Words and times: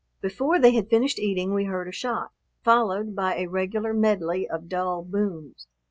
Before 0.19 0.57
they 0.59 0.71
had 0.71 0.89
finished 0.89 1.19
eating 1.19 1.53
we 1.53 1.65
heard 1.65 1.87
a 1.87 1.91
shot, 1.91 2.31
followed 2.63 3.15
by 3.15 3.35
a 3.35 3.45
regular 3.45 3.93
medley 3.93 4.49
of 4.49 4.67
dull 4.67 5.03
booms. 5.03 5.67